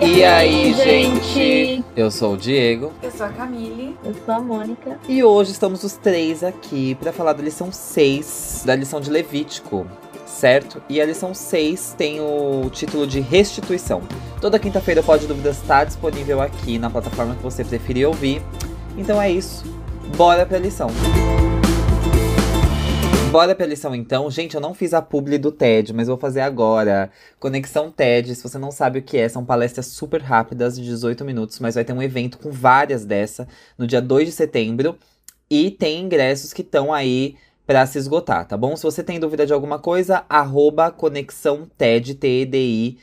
E 0.00 0.22
aí, 0.22 0.74
gente? 0.74 1.84
Eu 1.96 2.10
sou 2.10 2.34
o 2.34 2.36
Diego. 2.36 2.92
Eu 3.02 3.10
sou 3.10 3.26
a 3.26 3.28
Camille. 3.30 3.96
Eu 4.04 4.14
sou 4.24 4.34
a 4.34 4.40
Mônica. 4.40 4.98
E 5.08 5.24
hoje 5.24 5.52
estamos 5.52 5.82
os 5.84 5.94
três 5.94 6.44
aqui 6.44 6.94
para 6.96 7.12
falar 7.12 7.32
da 7.32 7.42
lição 7.42 7.72
6, 7.72 8.64
da 8.66 8.76
lição 8.76 9.00
de 9.00 9.10
Levítico, 9.10 9.86
certo? 10.26 10.82
E 10.88 11.00
a 11.00 11.06
lição 11.06 11.32
6 11.32 11.94
tem 11.96 12.20
o 12.20 12.68
título 12.70 13.06
de 13.06 13.20
Restituição. 13.20 14.02
Toda 14.40 14.58
quinta-feira 14.58 15.00
o 15.00 15.04
Pode 15.04 15.26
Dúvidas 15.26 15.56
está 15.56 15.82
disponível 15.82 16.42
aqui 16.42 16.78
na 16.78 16.90
plataforma 16.90 17.34
que 17.34 17.42
você 17.42 17.64
preferir 17.64 18.06
ouvir. 18.06 18.42
Então 18.98 19.20
é 19.20 19.30
isso. 19.30 19.64
Bora 20.14 20.44
pra 20.44 20.58
lição. 20.58 20.90
Bora 23.36 23.54
pra 23.54 23.66
lição 23.66 23.94
então. 23.94 24.30
Gente, 24.30 24.54
eu 24.54 24.62
não 24.62 24.72
fiz 24.72 24.94
a 24.94 25.02
publi 25.02 25.36
do 25.36 25.52
TED, 25.52 25.92
mas 25.92 26.08
vou 26.08 26.16
fazer 26.16 26.40
agora. 26.40 27.10
Conexão 27.38 27.90
TED, 27.90 28.34
se 28.34 28.42
você 28.42 28.56
não 28.56 28.70
sabe 28.70 28.98
o 28.98 29.02
que 29.02 29.18
é, 29.18 29.28
são 29.28 29.44
palestras 29.44 29.88
super 29.88 30.22
rápidas, 30.22 30.74
de 30.76 30.82
18 30.86 31.22
minutos, 31.22 31.60
mas 31.60 31.74
vai 31.74 31.84
ter 31.84 31.92
um 31.92 32.02
evento 32.02 32.38
com 32.38 32.50
várias 32.50 33.04
dessa 33.04 33.46
no 33.76 33.86
dia 33.86 34.00
2 34.00 34.28
de 34.28 34.32
setembro. 34.32 34.96
E 35.50 35.70
tem 35.70 36.00
ingressos 36.00 36.54
que 36.54 36.62
estão 36.62 36.94
aí 36.94 37.36
para 37.66 37.84
se 37.84 37.98
esgotar, 37.98 38.48
tá 38.48 38.56
bom? 38.56 38.74
Se 38.74 38.84
você 38.84 39.02
tem 39.04 39.20
dúvida 39.20 39.44
de 39.44 39.52
alguma 39.52 39.78
coisa, 39.78 40.24
arroba 40.30 40.90
Conexão 40.90 41.70
TED, 41.76 42.14
T-E-D-I, 42.14 42.98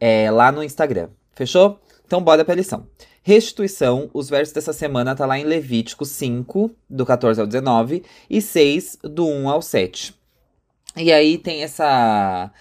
é, 0.00 0.30
lá 0.30 0.50
no 0.50 0.64
Instagram. 0.64 1.10
Fechou? 1.34 1.78
Então 2.06 2.22
bora 2.22 2.46
pra 2.46 2.54
lição. 2.54 2.86
Restituição, 3.26 4.08
os 4.14 4.30
versos 4.30 4.54
dessa 4.54 4.72
semana 4.72 5.12
tá 5.12 5.26
lá 5.26 5.36
em 5.36 5.42
Levítico 5.42 6.04
5, 6.04 6.70
do 6.88 7.04
14 7.04 7.40
ao 7.40 7.46
19, 7.48 8.04
e 8.30 8.40
6, 8.40 8.98
do 9.02 9.26
1 9.26 9.48
ao 9.48 9.60
7. 9.60 10.14
E 10.96 11.12
aí 11.12 11.36
tem 11.36 11.64
essa 11.64 12.52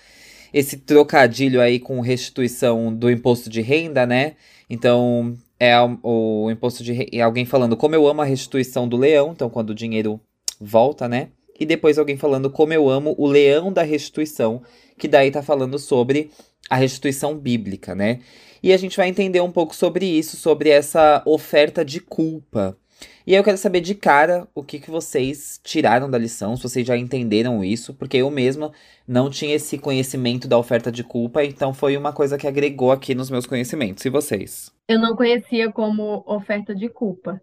esse 0.52 0.78
trocadilho 0.78 1.62
aí 1.62 1.80
com 1.80 2.00
restituição 2.00 2.92
do 2.92 3.12
imposto 3.12 3.48
de 3.48 3.62
renda, 3.62 4.08
né? 4.08 4.38
Então, 4.68 5.38
é 5.60 5.80
o, 5.80 6.00
o 6.46 6.50
imposto 6.50 6.84
de 6.84 6.94
renda, 6.94 7.24
alguém 7.24 7.46
falando 7.46 7.78
como 7.78 7.94
eu 7.94 8.08
amo 8.08 8.24
a 8.24 8.26
restituição 8.26 8.88
do 8.88 8.98
leão, 8.98 9.34
então 9.34 9.52
quando 9.52 9.70
o 9.70 9.76
dinheiro 9.76 10.20
volta, 10.60 11.08
né? 11.08 11.30
E 11.60 11.64
depois 11.64 12.00
alguém 12.00 12.18
falando 12.18 12.50
como 12.50 12.74
eu 12.74 12.90
amo 12.90 13.14
o 13.20 13.28
leão 13.28 13.72
da 13.72 13.84
restituição, 13.84 14.64
que 14.98 15.08
daí 15.08 15.30
tá 15.30 15.44
falando 15.44 15.78
sobre 15.78 16.32
a 16.70 16.76
restituição 16.76 17.38
bíblica, 17.38 17.94
né? 17.96 18.20
E 18.62 18.74
a 18.74 18.78
gente 18.78 18.98
vai 18.98 19.08
entender 19.08 19.42
um 19.42 19.52
pouco 19.52 19.76
sobre 19.76 20.06
isso, 20.06 20.38
sobre 20.38 20.70
essa 20.70 21.22
oferta 21.26 21.86
de 21.86 22.00
culpa. 22.00 22.78
E 23.28 23.34
aí 23.34 23.40
eu 23.40 23.44
quero 23.44 23.58
saber 23.58 23.82
de 23.82 23.96
cara 23.96 24.48
o 24.54 24.64
que, 24.64 24.80
que 24.80 24.90
vocês 24.90 25.60
tiraram 25.64 26.10
da 26.10 26.18
lição, 26.18 26.56
se 26.56 26.64
vocês 26.64 26.86
já 26.86 26.96
entenderam 26.96 27.64
isso, 27.64 27.94
porque 27.94 28.18
eu 28.18 28.30
mesma 28.30 28.72
não 29.08 29.30
tinha 29.30 29.56
esse 29.56 29.78
conhecimento 29.78 30.48
da 30.48 30.58
oferta 30.58 30.92
de 30.92 31.04
culpa, 31.04 31.44
então 31.44 31.74
foi 31.74 31.98
uma 31.98 32.14
coisa 32.14 32.38
que 32.38 32.48
agregou 32.48 32.92
aqui 32.92 33.16
nos 33.16 33.30
meus 33.30 33.46
conhecimentos. 33.46 34.06
E 34.06 34.10
vocês? 34.10 34.72
Eu 34.88 35.00
não 35.00 35.16
conhecia 35.16 35.72
como 35.72 36.24
oferta 36.26 36.74
de 36.74 36.88
culpa. 36.88 37.42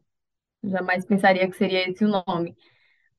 Jamais 0.63 1.05
pensaria 1.05 1.49
que 1.49 1.57
seria 1.57 1.89
esse 1.89 2.05
o 2.05 2.09
nome. 2.09 2.57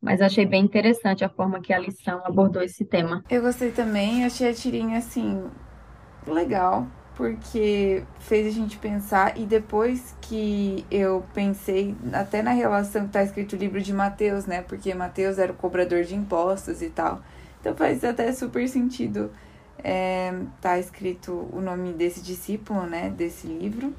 Mas 0.01 0.21
achei 0.21 0.45
bem 0.45 0.63
interessante 0.63 1.23
a 1.23 1.29
forma 1.29 1.61
que 1.61 1.73
a 1.73 1.79
lição 1.79 2.21
abordou 2.25 2.61
esse 2.61 2.83
tema. 2.83 3.23
Eu 3.29 3.41
gostei 3.41 3.71
também, 3.71 4.25
achei 4.25 4.49
a 4.49 4.53
tirinha 4.53 4.97
assim 4.97 5.49
legal 6.27 6.87
porque 7.15 8.03
fez 8.21 8.47
a 8.47 8.49
gente 8.49 8.77
pensar 8.77 9.37
e 9.37 9.45
depois 9.45 10.15
que 10.21 10.83
eu 10.89 11.23
pensei 11.33 11.95
até 12.11 12.41
na 12.41 12.51
relação 12.51 13.05
que 13.05 13.13
tá 13.13 13.23
escrito 13.23 13.53
o 13.53 13.59
livro 13.59 13.79
de 13.81 13.93
Mateus, 13.93 14.45
né? 14.45 14.63
Porque 14.63 14.93
Mateus 14.95 15.37
era 15.37 15.51
o 15.51 15.55
cobrador 15.55 16.03
de 16.03 16.15
impostos 16.15 16.81
e 16.81 16.89
tal. 16.89 17.21
Então 17.61 17.75
faz 17.75 18.03
até 18.03 18.31
super 18.33 18.67
sentido 18.67 19.29
é, 19.83 20.33
tá 20.61 20.79
escrito 20.79 21.49
o 21.51 21.61
nome 21.61 21.93
desse 21.93 22.21
discípulo, 22.21 22.83
né? 22.83 23.09
Desse 23.09 23.45
livro. 23.45 23.93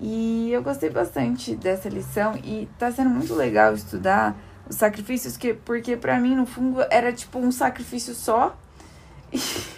E 0.00 0.50
eu 0.52 0.62
gostei 0.62 0.90
bastante 0.90 1.56
dessa 1.56 1.88
lição 1.88 2.36
e 2.44 2.68
tá 2.78 2.92
sendo 2.92 3.10
muito 3.10 3.34
legal 3.34 3.74
estudar 3.74 4.36
os 4.68 4.76
sacrifícios 4.76 5.36
que 5.36 5.54
porque 5.54 5.96
para 5.96 6.18
mim 6.18 6.34
no 6.34 6.46
fundo 6.46 6.84
era 6.90 7.12
tipo 7.12 7.38
um 7.38 7.50
sacrifício 7.50 8.14
só. 8.14 8.56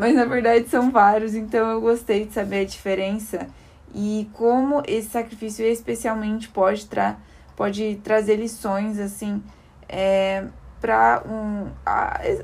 mas 0.00 0.14
na 0.14 0.24
verdade 0.24 0.66
são 0.66 0.90
vários, 0.90 1.34
então 1.34 1.70
eu 1.70 1.78
gostei 1.78 2.24
de 2.24 2.32
saber 2.32 2.60
a 2.60 2.64
diferença 2.64 3.46
e 3.94 4.26
como 4.32 4.82
esse 4.86 5.10
sacrifício 5.10 5.62
especialmente 5.62 6.48
pode, 6.48 6.86
tra 6.86 7.18
pode 7.54 8.00
trazer 8.02 8.36
lições 8.36 8.98
assim 8.98 9.42
é, 9.86 10.44
para 10.80 11.22
um, 11.28 11.68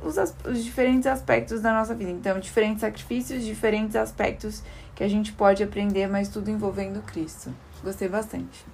os, 0.06 0.19
os 0.45 0.62
diferentes 0.62 1.06
aspectos 1.06 1.62
da 1.62 1.72
nossa 1.72 1.95
vida. 1.95 2.11
Então, 2.11 2.39
diferentes 2.39 2.83
sacrifícios, 2.83 3.43
diferentes 3.43 3.97
aspectos 3.97 4.62
que 4.95 5.03
a 5.03 5.09
gente 5.09 5.33
pode 5.33 5.62
aprender, 5.62 6.06
mas 6.09 6.28
tudo 6.28 6.50
envolvendo 6.50 7.00
Cristo. 7.06 7.50
Gostei 7.83 8.06
bastante. 8.09 8.66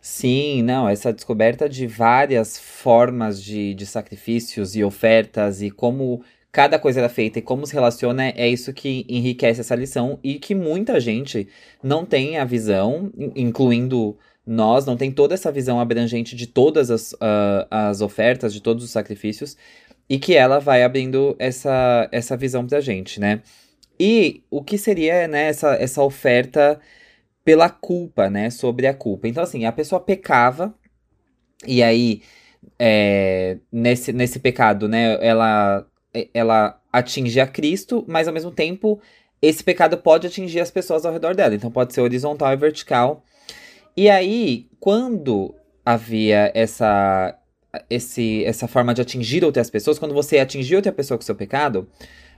Sim, 0.00 0.62
não, 0.62 0.88
essa 0.88 1.12
descoberta 1.12 1.68
de 1.68 1.86
várias 1.86 2.58
formas 2.58 3.40
de, 3.40 3.72
de 3.72 3.86
sacrifícios 3.86 4.74
e 4.74 4.82
ofertas 4.82 5.62
e 5.62 5.70
como 5.70 6.24
cada 6.52 6.78
coisa 6.78 7.00
era 7.00 7.08
feita 7.08 7.38
e 7.38 7.42
como 7.42 7.66
se 7.66 7.72
relaciona, 7.72 8.28
é 8.28 8.46
isso 8.46 8.74
que 8.74 9.06
enriquece 9.08 9.62
essa 9.62 9.74
lição 9.74 10.20
e 10.22 10.38
que 10.38 10.54
muita 10.54 11.00
gente 11.00 11.48
não 11.82 12.04
tem 12.04 12.36
a 12.36 12.44
visão, 12.44 13.10
incluindo 13.34 14.18
nós, 14.46 14.84
não 14.84 14.96
tem 14.96 15.10
toda 15.10 15.34
essa 15.34 15.50
visão 15.50 15.80
abrangente 15.80 16.36
de 16.36 16.46
todas 16.46 16.90
as, 16.90 17.12
uh, 17.14 17.66
as 17.70 18.02
ofertas, 18.02 18.52
de 18.52 18.60
todos 18.60 18.84
os 18.84 18.90
sacrifícios, 18.90 19.56
e 20.08 20.18
que 20.18 20.34
ela 20.34 20.58
vai 20.58 20.82
abrindo 20.82 21.34
essa, 21.38 22.08
essa 22.12 22.36
visão 22.36 22.66
pra 22.66 22.80
gente, 22.80 23.18
né? 23.18 23.40
E 23.98 24.42
o 24.50 24.62
que 24.62 24.76
seria, 24.76 25.26
né, 25.28 25.48
essa, 25.48 25.74
essa 25.76 26.02
oferta 26.02 26.78
pela 27.44 27.70
culpa, 27.70 28.28
né, 28.28 28.50
sobre 28.50 28.86
a 28.86 28.94
culpa. 28.94 29.28
Então, 29.28 29.42
assim, 29.42 29.64
a 29.64 29.72
pessoa 29.72 30.00
pecava, 30.00 30.74
e 31.66 31.82
aí, 31.82 32.22
é, 32.78 33.58
nesse, 33.70 34.12
nesse 34.12 34.40
pecado, 34.40 34.88
né, 34.88 35.18
ela 35.24 35.86
ela 36.34 36.80
atinge 36.92 37.40
a 37.40 37.46
Cristo, 37.46 38.04
mas 38.06 38.28
ao 38.28 38.34
mesmo 38.34 38.50
tempo 38.50 39.00
esse 39.40 39.64
pecado 39.64 39.98
pode 39.98 40.26
atingir 40.26 40.60
as 40.60 40.70
pessoas 40.70 41.04
ao 41.04 41.12
redor 41.12 41.34
dela. 41.34 41.54
Então 41.54 41.70
pode 41.70 41.92
ser 41.92 42.00
horizontal 42.00 42.52
e 42.52 42.56
vertical. 42.56 43.24
E 43.96 44.08
aí, 44.08 44.68
quando 44.78 45.54
havia 45.84 46.52
essa 46.54 47.36
esse, 47.88 48.44
essa 48.44 48.68
forma 48.68 48.92
de 48.92 49.00
atingir 49.00 49.44
outras 49.44 49.70
pessoas, 49.70 49.98
quando 49.98 50.14
você 50.14 50.38
atingir 50.38 50.76
outra 50.76 50.92
pessoa 50.92 51.16
com 51.16 51.24
seu 51.24 51.34
pecado, 51.34 51.88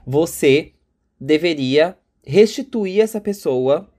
você 0.07 0.71
deveria 1.19 1.97
restituir 2.25 3.01
essa 3.01 3.19
pessoa 3.19 3.89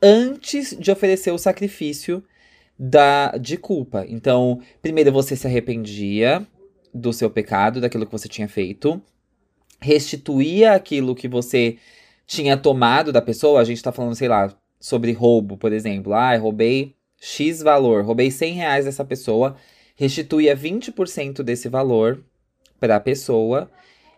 antes 0.00 0.76
de 0.78 0.90
oferecer 0.92 1.32
o 1.32 1.38
sacrifício 1.38 2.22
da 2.78 3.36
de 3.36 3.56
culpa. 3.56 4.04
Então, 4.08 4.60
primeiro 4.80 5.12
você 5.12 5.36
se 5.36 5.46
arrependia 5.46 6.46
do 6.92 7.12
seu 7.12 7.28
pecado, 7.28 7.80
daquilo 7.80 8.06
que 8.06 8.12
você 8.12 8.28
tinha 8.28 8.48
feito 8.48 9.02
restituía 9.80 10.72
aquilo 10.72 11.14
que 11.14 11.28
você 11.28 11.76
tinha 12.26 12.56
tomado 12.56 13.12
da 13.12 13.20
pessoa, 13.20 13.60
a 13.60 13.64
gente 13.64 13.82
tá 13.82 13.92
falando, 13.92 14.14
sei 14.14 14.28
lá, 14.28 14.54
sobre 14.80 15.12
roubo, 15.12 15.56
por 15.56 15.72
exemplo. 15.72 16.12
Ah, 16.14 16.36
roubei 16.36 16.94
X 17.20 17.62
valor, 17.62 18.04
roubei 18.04 18.30
100 18.30 18.54
reais 18.54 18.84
dessa 18.84 19.04
pessoa, 19.04 19.56
restituía 19.96 20.56
20% 20.56 21.42
desse 21.42 21.68
valor 21.68 22.24
para 22.80 22.96
a 22.96 23.00
pessoa, 23.00 23.70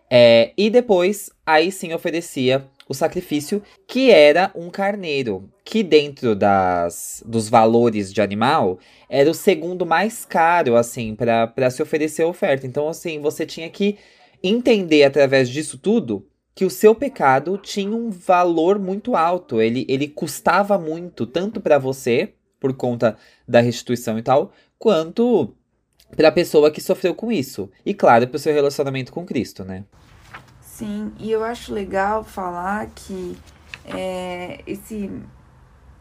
é, 0.09 0.51
e 0.57 0.69
depois, 0.69 1.29
aí 1.45 1.71
sim, 1.71 1.93
oferecia 1.93 2.65
o 2.87 2.93
sacrifício, 2.93 3.61
que 3.85 4.09
era 4.09 4.49
um 4.55 4.69
carneiro, 4.69 5.49
que 5.63 5.83
dentro 5.83 6.33
das, 6.33 7.21
dos 7.25 7.49
valores 7.49 8.13
de 8.13 8.21
animal, 8.21 8.79
era 9.09 9.29
o 9.29 9.33
segundo 9.33 9.85
mais 9.85 10.23
caro, 10.23 10.77
assim, 10.77 11.13
para 11.13 11.69
se 11.69 11.81
oferecer 11.81 12.23
a 12.23 12.27
oferta. 12.27 12.65
Então, 12.65 12.87
assim, 12.87 13.19
você 13.19 13.45
tinha 13.45 13.69
que 13.69 13.97
entender 14.43 15.03
através 15.03 15.49
disso 15.49 15.77
tudo 15.77 16.27
que 16.53 16.65
o 16.65 16.69
seu 16.69 16.95
pecado 16.95 17.57
tinha 17.57 17.95
um 17.95 18.09
valor 18.09 18.79
muito 18.79 19.15
alto, 19.15 19.61
ele, 19.61 19.85
ele 19.87 20.07
custava 20.07 20.77
muito, 20.77 21.27
tanto 21.27 21.61
para 21.61 21.77
você, 21.77 22.33
por 22.59 22.73
conta 22.73 23.15
da 23.47 23.61
restituição 23.61 24.17
e 24.17 24.23
tal, 24.23 24.51
quanto 24.79 25.53
para 26.15 26.29
a 26.29 26.31
pessoa 26.31 26.71
que 26.71 26.81
sofreu 26.81 27.13
com 27.13 27.31
isso. 27.31 27.69
E 27.85 27.93
claro, 27.93 28.27
para 28.27 28.37
o 28.37 28.39
seu 28.39 28.53
relacionamento 28.53 29.11
com 29.11 29.25
Cristo, 29.25 29.63
né? 29.63 29.83
Sim, 30.59 31.11
e 31.19 31.31
eu 31.31 31.43
acho 31.43 31.73
legal 31.73 32.23
falar 32.23 32.87
que 32.87 33.37
é, 33.85 34.61
esse, 34.65 35.11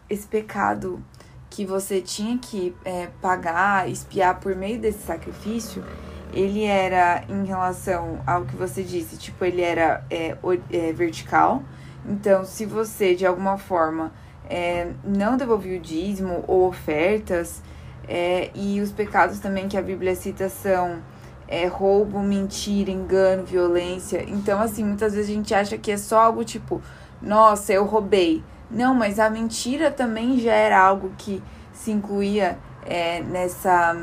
esse 0.09 0.27
pecado 0.27 1.05
que 1.50 1.65
você 1.65 2.00
tinha 2.00 2.39
que 2.39 2.75
é, 2.85 3.09
pagar, 3.21 3.91
espiar 3.91 4.41
por 4.41 4.55
meio 4.55 4.79
desse 4.79 4.99
sacrifício, 4.99 5.85
ele 6.32 6.64
era 6.64 7.23
em 7.28 7.44
relação 7.44 8.20
ao 8.26 8.44
que 8.44 8.56
você 8.56 8.82
disse, 8.82 9.17
tipo, 9.17 9.44
ele 9.44 9.62
era 9.62 10.05
é, 10.11 10.37
é, 10.70 10.93
vertical. 10.93 11.62
Então, 12.05 12.44
se 12.44 12.64
você 12.64 13.14
de 13.14 13.26
alguma 13.26 13.58
forma 13.58 14.12
é, 14.49 14.93
não 15.05 15.37
devolveu 15.37 15.78
o 15.78 15.81
dízimo 15.81 16.44
ou 16.46 16.69
ofertas, 16.69 17.62
é, 18.08 18.50
e 18.55 18.81
os 18.81 18.93
pecados 18.93 19.40
também 19.40 19.69
que 19.69 19.76
a 19.76 19.82
Bíblia 19.82 20.14
cita 20.14 20.49
são 20.49 21.02
é, 21.49 21.67
roubo, 21.67 22.20
mentira, 22.20 22.90
engano, 22.90 23.44
violência. 23.44 24.25
Então, 24.29 24.61
assim, 24.61 24.84
muitas 24.84 25.14
vezes 25.14 25.31
a 25.31 25.34
gente 25.34 25.55
acha 25.55 25.76
que 25.76 25.90
é 25.90 25.96
só 25.96 26.20
algo 26.20 26.44
tipo 26.44 26.81
nossa, 27.20 27.72
eu 27.72 27.84
roubei. 27.84 28.44
Não, 28.70 28.94
mas 28.94 29.19
a 29.19 29.31
mentira 29.31 29.90
também 29.90 30.38
já 30.38 30.52
era 30.52 30.79
algo 30.79 31.12
que 31.17 31.43
se 31.72 31.90
incluía 31.90 32.58
é, 32.84 33.20
nessa, 33.22 33.96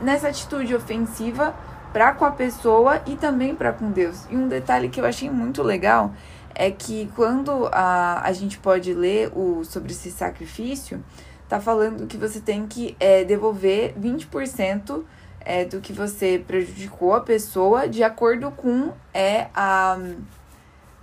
nessa 0.00 0.28
atitude 0.28 0.74
ofensiva 0.74 1.54
para 1.92 2.12
com 2.12 2.24
a 2.24 2.30
pessoa 2.30 3.00
e 3.06 3.16
também 3.16 3.54
para 3.54 3.72
com 3.72 3.90
Deus. 3.90 4.26
E 4.28 4.36
um 4.36 4.48
detalhe 4.48 4.88
que 4.88 5.00
eu 5.00 5.06
achei 5.06 5.30
muito 5.30 5.62
legal 5.62 6.12
é 6.54 6.70
que 6.70 7.10
quando 7.14 7.68
a, 7.72 8.20
a 8.24 8.32
gente 8.32 8.58
pode 8.58 8.92
ler 8.94 9.30
o 9.34 9.64
sobre 9.64 9.92
esse 9.92 10.10
sacrifício, 10.10 11.02
tá 11.48 11.60
falando 11.60 12.06
que 12.06 12.16
você 12.16 12.40
tem 12.40 12.66
que 12.66 12.96
é, 12.98 13.24
devolver 13.24 13.94
20% 14.00 15.02
é, 15.40 15.64
do 15.64 15.80
que 15.80 15.92
você 15.92 16.42
prejudicou 16.44 17.14
a 17.14 17.20
pessoa 17.20 17.88
de 17.88 18.02
acordo 18.02 18.50
com 18.50 18.92
é, 19.12 19.48
a, 19.54 19.98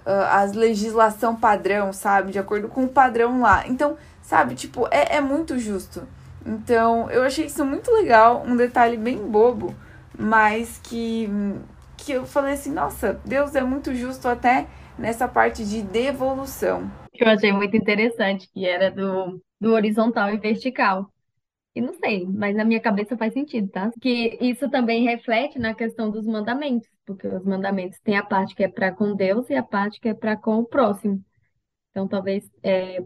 a, 0.05 0.43
legislação 0.53 1.35
padrão, 1.35 1.93
sabe? 1.93 2.31
De 2.31 2.39
acordo 2.39 2.67
com 2.67 2.83
o 2.83 2.89
padrão 2.89 3.41
lá. 3.41 3.67
Então, 3.67 3.97
sabe, 4.21 4.55
tipo, 4.55 4.87
é, 4.89 5.17
é 5.17 5.21
muito 5.21 5.59
justo. 5.59 6.07
Então, 6.45 7.09
eu 7.11 7.23
achei 7.23 7.45
isso 7.45 7.63
muito 7.65 7.91
legal, 7.91 8.43
um 8.45 8.55
detalhe 8.55 8.97
bem 8.97 9.17
bobo, 9.17 9.75
mas 10.17 10.79
que, 10.83 11.29
que 11.97 12.11
eu 12.13 12.25
falei 12.25 12.53
assim, 12.53 12.71
nossa, 12.71 13.13
Deus 13.25 13.55
é 13.55 13.61
muito 13.61 13.93
justo 13.93 14.27
até 14.27 14.67
nessa 14.97 15.27
parte 15.27 15.63
de 15.65 15.81
devolução. 15.81 16.89
Eu 17.13 17.27
achei 17.29 17.51
muito 17.51 17.75
interessante, 17.77 18.49
que 18.51 18.65
era 18.65 18.89
do, 18.89 19.41
do 19.59 19.73
horizontal 19.73 20.29
e 20.33 20.37
vertical. 20.37 21.11
E 21.75 21.81
não 21.81 21.93
sei, 21.93 22.25
mas 22.27 22.55
na 22.55 22.65
minha 22.65 22.81
cabeça 22.81 23.17
faz 23.17 23.33
sentido, 23.33 23.69
tá? 23.69 23.91
Que 24.01 24.37
isso 24.41 24.69
também 24.69 25.03
reflete 25.05 25.59
na 25.59 25.73
questão 25.75 26.11
dos 26.11 26.25
mandamentos, 26.25 26.87
porque 27.05 27.27
os 27.27 27.45
mandamentos 27.45 27.99
têm 28.01 28.17
a 28.17 28.25
parte 28.25 28.55
que 28.55 28.63
é 28.63 28.67
para 28.69 28.91
com 28.93 29.15
Deus 29.15 29.49
e 29.49 29.55
a 29.55 29.63
parte 29.63 29.99
que 29.99 30.09
é 30.09 30.13
para 30.13 30.37
com 30.37 30.57
o 30.59 30.65
próximo. 30.65 31.23
Então, 31.91 32.07
talvez 32.07 32.49
é, 32.63 32.99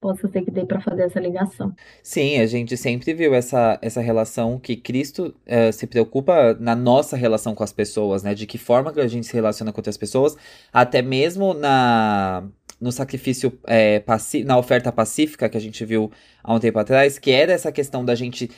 possa 0.00 0.28
ser 0.28 0.42
que 0.42 0.50
dê 0.50 0.64
para 0.64 0.80
fazer 0.80 1.02
essa 1.02 1.18
ligação. 1.18 1.74
Sim, 2.02 2.38
a 2.38 2.46
gente 2.46 2.76
sempre 2.76 3.14
viu 3.14 3.34
essa, 3.34 3.78
essa 3.82 4.00
relação 4.00 4.58
que 4.58 4.76
Cristo 4.76 5.34
uh, 5.46 5.72
se 5.72 5.86
preocupa 5.86 6.54
na 6.60 6.74
nossa 6.74 7.16
relação 7.16 7.54
com 7.54 7.64
as 7.64 7.72
pessoas, 7.72 8.22
né? 8.22 8.34
De 8.34 8.46
que 8.46 8.58
forma 8.58 8.92
que 8.92 9.00
a 9.00 9.08
gente 9.08 9.26
se 9.26 9.34
relaciona 9.34 9.72
com 9.72 9.78
outras 9.78 9.96
pessoas, 9.96 10.36
até 10.72 11.02
mesmo 11.02 11.54
na 11.54 12.44
no 12.78 12.92
sacrifício 12.92 13.58
é, 13.66 14.02
na 14.44 14.58
oferta 14.58 14.92
pacífica 14.92 15.48
que 15.48 15.56
a 15.56 15.60
gente 15.60 15.82
viu 15.82 16.10
há 16.44 16.52
um 16.52 16.60
tempo 16.60 16.78
atrás, 16.78 17.18
que 17.18 17.30
era 17.30 17.52
essa 17.52 17.72
questão 17.72 18.04
da 18.04 18.14
gente 18.14 18.50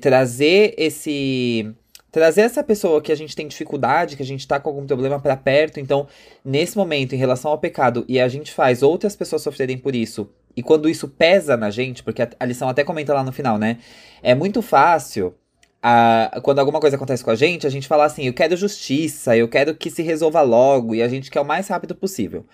trazer 0.00 0.74
esse 0.76 1.72
trazer 2.10 2.40
essa 2.40 2.62
pessoa 2.64 3.00
que 3.00 3.12
a 3.12 3.14
gente 3.14 3.36
tem 3.36 3.46
dificuldade, 3.46 4.16
que 4.16 4.22
a 4.22 4.26
gente 4.26 4.46
tá 4.46 4.58
com 4.58 4.68
algum 4.68 4.84
problema 4.84 5.20
para 5.20 5.36
perto. 5.36 5.78
Então, 5.78 6.08
nesse 6.44 6.76
momento, 6.76 7.14
em 7.14 7.18
relação 7.18 7.52
ao 7.52 7.58
pecado, 7.58 8.04
e 8.08 8.18
a 8.18 8.26
gente 8.26 8.52
faz 8.52 8.82
outras 8.82 9.14
pessoas 9.14 9.42
sofrerem 9.42 9.78
por 9.78 9.94
isso, 9.94 10.28
e 10.56 10.62
quando 10.62 10.88
isso 10.88 11.08
pesa 11.08 11.56
na 11.56 11.70
gente, 11.70 12.02
porque 12.02 12.22
a, 12.22 12.44
lição 12.44 12.68
até 12.68 12.84
comenta 12.84 13.14
lá 13.14 13.22
no 13.22 13.32
final, 13.32 13.58
né? 13.58 13.78
É 14.22 14.34
muito 14.34 14.60
fácil. 14.62 15.34
A, 15.82 16.40
quando 16.42 16.58
alguma 16.58 16.80
coisa 16.80 16.96
acontece 16.96 17.24
com 17.24 17.30
a 17.30 17.34
gente, 17.34 17.66
a 17.66 17.70
gente 17.70 17.88
fala 17.88 18.04
assim: 18.04 18.24
eu 18.24 18.34
quero 18.34 18.56
justiça, 18.56 19.36
eu 19.36 19.48
quero 19.48 19.74
que 19.74 19.90
se 19.90 20.02
resolva 20.02 20.42
logo, 20.42 20.94
e 20.94 21.02
a 21.02 21.08
gente 21.08 21.30
quer 21.30 21.40
o 21.40 21.44
mais 21.44 21.68
rápido 21.68 21.94
possível. 21.94 22.44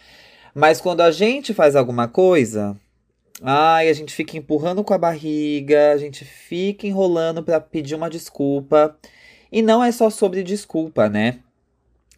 Mas 0.54 0.80
quando 0.80 1.00
a 1.00 1.10
gente 1.10 1.52
faz 1.52 1.76
alguma 1.76 2.08
coisa, 2.08 2.76
ai, 3.42 3.88
a 3.88 3.92
gente 3.92 4.14
fica 4.14 4.36
empurrando 4.36 4.84
com 4.84 4.94
a 4.94 4.98
barriga, 4.98 5.92
a 5.92 5.98
gente 5.98 6.24
fica 6.24 6.86
enrolando 6.86 7.42
para 7.42 7.60
pedir 7.60 7.94
uma 7.94 8.10
desculpa. 8.10 8.96
E 9.50 9.62
não 9.62 9.82
é 9.82 9.92
só 9.92 10.10
sobre 10.10 10.42
desculpa, 10.42 11.08
né? 11.08 11.40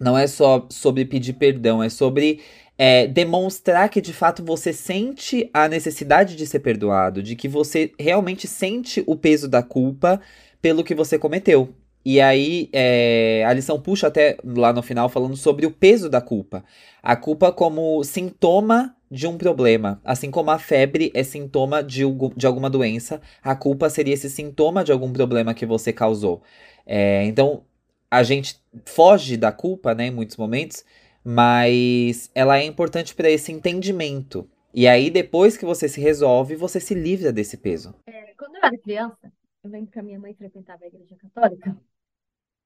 Não 0.01 0.17
é 0.17 0.27
só 0.27 0.67
sobre 0.71 1.05
pedir 1.05 1.35
perdão, 1.35 1.83
é 1.83 1.89
sobre 1.89 2.41
é, 2.79 3.09
demonstrar 3.09 3.89
que 3.89 4.01
de 4.01 4.13
fato 4.13 4.45
você 4.45 4.73
sente 4.73 5.51
a 5.53 5.69
necessidade 5.69 6.37
de 6.37 6.47
ser 6.47 6.61
perdoado, 6.61 7.23
de 7.23 7.35
que 7.35 7.49
você 7.49 7.93
realmente 7.99 8.47
sente 8.47 9.03
o 9.05 9.17
peso 9.17 9.49
da 9.49 9.63
culpa 9.63 10.21
pelo 10.63 10.85
que 10.85 10.95
você 10.95 11.19
cometeu. 11.19 11.75
E 12.05 12.21
aí 12.21 12.71
é, 12.73 13.45
a 13.47 13.53
lição 13.53 13.81
puxa 13.81 14.07
até 14.07 14.39
lá 14.45 14.73
no 14.73 14.83
final 14.83 15.09
falando 15.09 15.37
sobre 15.37 15.67
o 15.67 15.71
peso 15.71 16.09
da 16.09 16.21
culpa. 16.21 16.65
A 17.03 17.17
culpa 17.17 17.51
como 17.51 18.03
sintoma 18.05 18.95
de 19.11 19.27
um 19.27 19.37
problema. 19.37 20.01
Assim 20.05 20.31
como 20.31 20.51
a 20.51 20.59
febre 20.59 21.11
é 21.15 21.23
sintoma 21.25 21.83
de, 21.83 22.03
de 22.37 22.47
alguma 22.47 22.71
doença, 22.71 23.21
a 23.43 23.55
culpa 23.57 23.91
seria 23.91 24.15
esse 24.15 24.31
sintoma 24.31 24.85
de 24.85 24.93
algum 24.93 25.13
problema 25.13 25.55
que 25.55 25.67
você 25.67 25.93
causou. 25.93 26.43
É, 26.87 27.25
então, 27.25 27.63
a 28.11 28.23
gente 28.23 28.61
foge 28.85 29.37
da 29.37 29.53
culpa, 29.53 29.95
né, 29.95 30.07
em 30.07 30.11
muitos 30.11 30.37
momentos, 30.37 30.85
mas 31.31 32.31
ela 32.35 32.59
é 32.59 32.65
importante 32.65 33.15
para 33.15 33.29
esse 33.29 33.53
entendimento. 33.53 34.49
E 34.73 34.89
aí, 34.89 35.11
depois 35.11 35.59
que 35.59 35.65
você 35.67 35.87
se 35.87 36.01
resolve, 36.01 36.57
você 36.57 36.81
se 36.81 36.95
livra 36.95 37.31
desse 37.31 37.59
peso. 37.59 37.95
É, 38.07 38.33
quando 38.33 38.57
eu 38.57 38.63
era 38.65 38.79
criança, 38.79 39.31
eu 39.63 39.71
lembro 39.71 39.91
que 39.91 39.99
a 39.99 40.03
minha 40.03 40.19
mãe 40.19 40.35
frequentava 40.35 40.85
a 40.85 40.87
igreja 40.87 41.15
católica. 41.17 41.77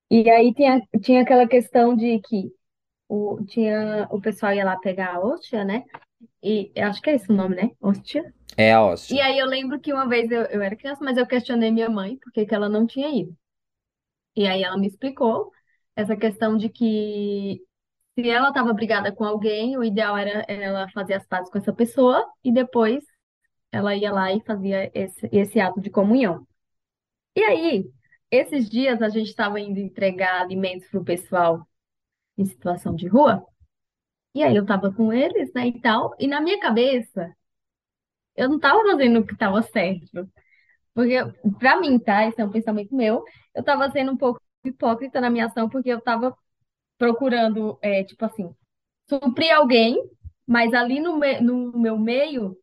E 0.09 0.31
aí 0.31 0.55
tinha, 0.55 0.81
tinha 1.01 1.23
aquela 1.23 1.49
questão 1.49 1.97
de 1.97 2.21
que 2.21 2.53
o, 3.09 3.43
tinha, 3.47 4.07
o 4.13 4.21
pessoal 4.21 4.55
ia 4.55 4.65
lá 4.65 4.77
pegar 4.77 5.17
a 5.17 5.21
hóstia, 5.21 5.65
né? 5.65 5.83
E 6.41 6.71
acho 6.77 7.03
que 7.03 7.11
é 7.11 7.17
esse 7.17 7.33
o 7.33 7.35
nome, 7.35 7.57
né? 7.57 7.71
Hóstia. 7.81 8.33
É 8.57 8.73
a 8.73 8.85
hóstia. 8.85 9.17
E 9.17 9.21
aí 9.21 9.39
eu 9.41 9.47
lembro 9.47 9.81
que 9.81 9.93
uma 9.93 10.09
vez 10.09 10.31
eu, 10.31 10.43
eu 10.43 10.63
era 10.63 10.77
criança, 10.77 11.03
mas 11.03 11.17
eu 11.17 11.27
questionei 11.27 11.73
minha 11.73 11.91
mãe 11.91 12.17
porque 12.19 12.47
que 12.47 12.55
ela 12.55 12.69
não 12.69 12.87
tinha 12.87 13.09
ido. 13.09 13.37
E 14.37 14.47
aí 14.47 14.63
ela 14.63 14.79
me 14.79 14.87
explicou 14.87 15.51
essa 15.97 16.15
questão 16.17 16.57
de 16.57 16.69
que 16.69 17.61
se 18.15 18.29
ela 18.29 18.49
estava 18.49 18.73
brigada 18.73 19.13
com 19.13 19.25
alguém, 19.25 19.77
o 19.77 19.85
ideal 19.85 20.17
era 20.17 20.45
ela 20.49 20.89
fazer 20.91 21.15
as 21.15 21.27
pazes 21.27 21.51
com 21.51 21.59
essa 21.59 21.73
pessoa 21.73 22.27
e 22.45 22.53
depois 22.53 23.05
ela 23.73 23.95
ia 23.97 24.13
lá 24.13 24.33
e 24.33 24.41
fazia 24.43 24.91
esse, 24.95 25.29
esse 25.33 25.61
ato 25.61 25.81
de 25.81 25.91
comunhão. 25.91 26.47
E 27.37 27.43
aí, 27.43 27.91
esses 28.31 28.69
dias 28.69 29.03
a 29.03 29.09
gente 29.09 29.29
estava 29.29 29.61
indo 29.61 29.79
entregar 29.81 30.43
alimentos 30.43 30.89
para 30.89 31.01
o 31.01 31.05
pessoal 31.05 31.67
em 32.37 32.45
situação 32.47 32.95
de 32.95 33.07
rua, 33.09 33.47
e 34.35 34.43
aí 34.43 34.57
eu 34.57 34.63
estava 34.63 34.93
com 34.93 35.13
eles, 35.13 35.53
né, 35.55 35.69
e 35.69 35.81
tal, 35.81 36.15
e 36.19 36.27
na 36.27 36.41
minha 36.41 36.59
cabeça, 36.61 37.35
eu 38.37 38.49
não 38.49 38.57
estava 38.57 38.83
fazendo 38.83 39.21
o 39.21 39.27
que 39.27 39.35
estava 39.35 39.63
certo. 39.63 40.29
Porque, 40.95 41.17
para 41.59 41.81
mim, 41.81 41.99
tá? 41.99 42.27
Esse 42.29 42.41
é 42.41 42.45
um 42.45 42.51
pensamento 42.51 42.95
meu. 42.95 43.25
Eu 43.55 43.61
estava 43.61 43.91
sendo 43.91 44.13
um 44.13 44.17
pouco 44.17 44.41
hipócrita 44.65 45.21
na 45.21 45.31
minha 45.31 45.47
ação, 45.47 45.69
porque 45.69 45.89
eu 45.91 45.99
estava 45.99 46.37
procurando, 47.03 47.77
é, 47.83 48.05
tipo 48.05 48.25
assim, 48.25 48.55
suprir 49.09 49.53
alguém, 49.53 50.01
mas 50.47 50.73
ali 50.73 51.01
no, 51.01 51.19
me, 51.19 51.41
no 51.41 51.77
meu 51.77 51.99
meio, 51.99 52.57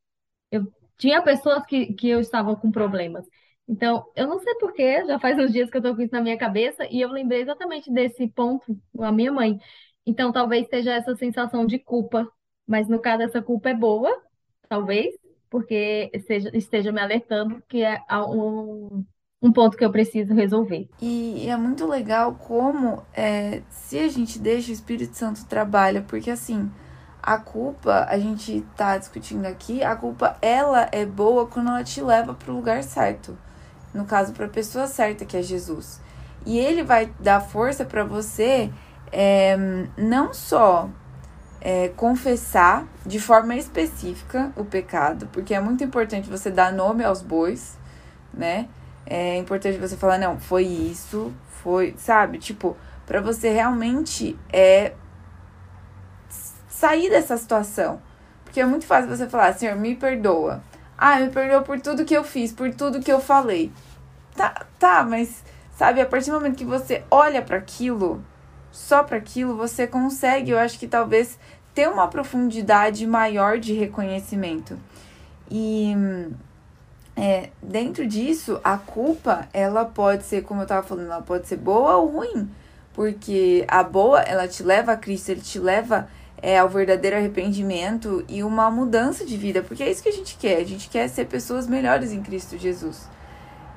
eu 0.49 0.65
tinha 0.97 1.21
pessoas 1.21 1.65
que, 1.65 1.93
que 1.93 2.07
eu 2.07 2.21
estava 2.21 2.55
com 2.55 2.71
problemas. 2.71 3.25
Então, 3.67 4.05
eu 4.15 4.27
não 4.27 4.39
sei 4.39 4.55
porquê, 4.55 5.05
já 5.05 5.19
faz 5.19 5.37
uns 5.37 5.51
dias 5.51 5.69
que 5.69 5.75
eu 5.75 5.81
tô 5.81 5.93
com 5.93 6.01
isso 6.01 6.13
na 6.13 6.21
minha 6.21 6.37
cabeça, 6.37 6.87
e 6.89 7.01
eu 7.01 7.11
lembrei 7.11 7.41
exatamente 7.41 7.91
desse 7.91 8.29
ponto 8.29 8.79
a 9.01 9.11
minha 9.11 9.29
mãe. 9.33 9.59
Então, 10.05 10.31
talvez 10.31 10.69
seja 10.69 10.93
essa 10.93 11.13
sensação 11.17 11.65
de 11.65 11.77
culpa, 11.77 12.25
mas 12.65 12.87
no 12.87 13.01
caso, 13.01 13.23
essa 13.23 13.41
culpa 13.41 13.71
é 13.71 13.73
boa, 13.75 14.09
talvez, 14.69 15.13
porque 15.49 16.11
seja, 16.25 16.49
esteja 16.55 16.93
me 16.93 17.01
alertando 17.01 17.61
que 17.67 17.83
é 17.83 18.01
um, 18.25 19.05
um 19.41 19.51
ponto 19.51 19.77
que 19.77 19.85
eu 19.85 19.91
preciso 19.91 20.33
resolver. 20.33 20.87
E, 21.01 21.47
é 21.49 21.55
muito 21.55 21.87
legal 21.87 22.35
como, 22.35 23.03
é, 23.13 23.61
se 23.69 23.97
a 23.97 24.07
gente 24.07 24.37
deixa 24.37 24.69
o 24.69 24.73
Espírito 24.73 25.15
Santo 25.15 25.45
trabalha, 25.45 26.03
porque 26.07 26.29
assim, 26.29 26.69
a 27.23 27.37
culpa, 27.37 28.05
a 28.09 28.17
gente 28.17 28.65
tá 28.75 28.97
discutindo 28.97 29.45
aqui, 29.45 29.83
a 29.83 29.95
culpa, 29.95 30.37
ela 30.41 30.89
é 30.91 31.05
boa 31.05 31.47
quando 31.47 31.69
ela 31.69 31.83
te 31.83 32.01
leva 32.01 32.33
para 32.33 32.51
o 32.51 32.55
lugar 32.55 32.83
certo. 32.83 33.37
No 33.93 34.05
caso, 34.05 34.33
para 34.33 34.45
a 34.45 34.49
pessoa 34.49 34.87
certa, 34.87 35.25
que 35.25 35.37
é 35.37 35.41
Jesus. 35.41 36.01
E 36.45 36.57
ele 36.57 36.83
vai 36.83 37.11
dar 37.19 37.41
força 37.41 37.83
para 37.85 38.03
você 38.03 38.69
é, 39.11 39.57
não 39.97 40.33
só 40.33 40.89
é, 41.61 41.89
confessar 41.89 42.87
de 43.05 43.19
forma 43.19 43.55
específica 43.55 44.51
o 44.55 44.63
pecado, 44.63 45.27
porque 45.31 45.53
é 45.53 45.59
muito 45.59 45.83
importante 45.83 46.29
você 46.29 46.49
dar 46.49 46.71
nome 46.71 47.03
aos 47.03 47.21
bois, 47.21 47.77
né? 48.33 48.67
É 49.09 49.37
importante 49.37 49.79
você 49.79 49.97
falar, 49.97 50.19
não, 50.19 50.39
foi 50.39 50.63
isso, 50.63 51.33
foi, 51.63 51.95
sabe? 51.97 52.37
Tipo, 52.37 52.77
para 53.07 53.19
você 53.19 53.49
realmente 53.49 54.37
é 54.53 54.93
sair 56.69 57.09
dessa 57.09 57.35
situação. 57.35 57.99
Porque 58.43 58.61
é 58.61 58.65
muito 58.65 58.85
fácil 58.85 59.09
você 59.09 59.27
falar, 59.27 59.53
Senhor, 59.53 59.75
me 59.75 59.95
perdoa. 59.95 60.63
Ah, 60.95 61.19
me 61.19 61.29
perdoa 61.29 61.63
por 61.63 61.79
tudo 61.81 62.05
que 62.05 62.15
eu 62.15 62.23
fiz, 62.23 62.51
por 62.53 62.71
tudo 62.73 62.99
que 62.99 63.11
eu 63.11 63.19
falei. 63.19 63.71
Tá, 64.35 64.65
tá, 64.77 65.03
mas 65.03 65.43
sabe, 65.75 66.01
a 66.01 66.05
partir 66.05 66.29
do 66.29 66.37
momento 66.37 66.57
que 66.57 66.65
você 66.65 67.03
olha 67.09 67.41
para 67.41 67.57
aquilo, 67.57 68.23
só 68.71 69.03
para 69.03 69.17
aquilo, 69.17 69.55
você 69.55 69.87
consegue, 69.87 70.51
eu 70.51 70.59
acho 70.59 70.77
que 70.77 70.87
talvez 70.87 71.39
ter 71.73 71.89
uma 71.89 72.07
profundidade 72.07 73.07
maior 73.07 73.57
de 73.57 73.73
reconhecimento. 73.73 74.77
E 75.49 75.95
é, 77.15 77.49
dentro 77.61 78.07
disso, 78.07 78.59
a 78.63 78.77
culpa, 78.77 79.47
ela 79.53 79.85
pode 79.85 80.23
ser, 80.23 80.43
como 80.43 80.61
eu 80.61 80.63
estava 80.63 80.85
falando, 80.85 81.07
ela 81.07 81.21
pode 81.21 81.47
ser 81.47 81.57
boa 81.57 81.97
ou 81.97 82.07
ruim. 82.07 82.49
Porque 82.93 83.65
a 83.67 83.83
boa, 83.83 84.21
ela 84.21 84.47
te 84.47 84.63
leva 84.63 84.93
a 84.93 84.97
Cristo, 84.97 85.29
ele 85.29 85.41
te 85.41 85.59
leva 85.59 86.07
é, 86.41 86.57
ao 86.57 86.69
verdadeiro 86.69 87.17
arrependimento 87.17 88.23
e 88.27 88.43
uma 88.43 88.69
mudança 88.71 89.25
de 89.25 89.37
vida, 89.37 89.61
porque 89.61 89.83
é 89.83 89.91
isso 89.91 90.03
que 90.03 90.09
a 90.09 90.13
gente 90.13 90.37
quer. 90.37 90.57
A 90.57 90.65
gente 90.65 90.89
quer 90.89 91.07
ser 91.07 91.25
pessoas 91.25 91.67
melhores 91.67 92.11
em 92.11 92.21
Cristo 92.21 92.57
Jesus. 92.57 93.07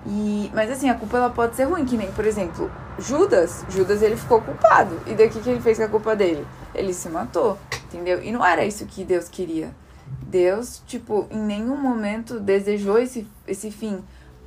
E, 0.06 0.50
mas 0.52 0.70
assim, 0.70 0.90
a 0.90 0.94
culpa 0.94 1.16
ela 1.16 1.30
pode 1.30 1.54
ser 1.54 1.64
ruim, 1.64 1.84
que 1.84 1.96
nem, 1.96 2.10
por 2.12 2.24
exemplo, 2.24 2.70
Judas. 2.98 3.64
Judas 3.68 4.02
ele 4.02 4.16
ficou 4.16 4.40
culpado. 4.40 4.98
E 5.06 5.14
daqui 5.14 5.40
que 5.40 5.50
ele 5.50 5.60
fez 5.60 5.78
com 5.78 5.84
a 5.84 5.88
culpa 5.88 6.16
dele? 6.16 6.44
Ele 6.74 6.92
se 6.92 7.08
matou, 7.08 7.58
entendeu? 7.84 8.22
E 8.22 8.32
não 8.32 8.44
era 8.44 8.64
isso 8.64 8.86
que 8.86 9.04
Deus 9.04 9.28
queria. 9.28 9.70
Deus, 10.22 10.82
tipo, 10.86 11.26
em 11.30 11.40
nenhum 11.40 11.76
momento 11.76 12.40
desejou 12.40 12.98
esse, 12.98 13.26
esse 13.46 13.70
fim 13.70 14.02